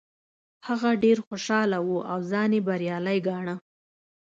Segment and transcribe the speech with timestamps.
[0.67, 3.55] هغه ډیر خوشحاله و او ځان یې بریالی ګاڼه.